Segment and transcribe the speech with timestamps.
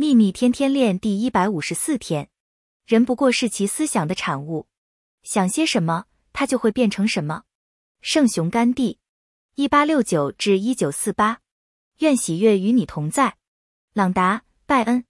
[0.00, 2.30] 秘密天天练第一百五十四天，
[2.86, 4.68] 人不过是其思想的产物，
[5.24, 7.42] 想些什么，他就会变成什么。
[8.00, 9.00] 圣雄甘地，
[9.56, 11.40] 一八六九至一九四八。
[11.98, 13.38] 愿喜悦与你同在，
[13.92, 15.04] 朗达·拜恩。